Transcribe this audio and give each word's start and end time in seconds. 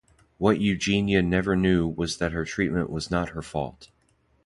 What 0.39 0.59
Eugenia 0.59 1.21
never 1.21 1.55
knew 1.55 1.87
was 1.87 2.17
that 2.17 2.31
her 2.31 2.43
treatment 2.43 2.89
was 2.89 3.11
not 3.11 3.29
her 3.33 3.43
fault. 3.43 3.89